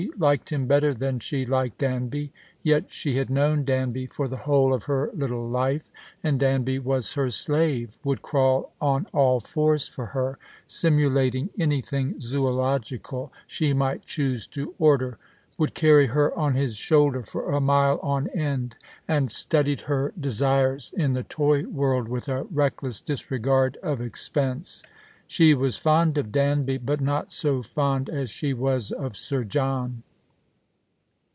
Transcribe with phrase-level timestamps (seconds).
[0.17, 4.35] 181 liked him better than she liked Danby; yet she had knoNvn Danby for the
[4.49, 5.91] whole of her little life,
[6.23, 13.31] and Danby was her slave, would crawl on all fours for her, simulating anything zoological
[13.45, 15.19] she might choose to order,
[15.59, 18.75] would carry her on his shoulder for a mile on end,
[19.07, 24.81] and studied her desires in the toy world with a reckless disregard of expense.
[25.27, 30.03] She was fond of Danby, Init not so fond as she was of Sir John.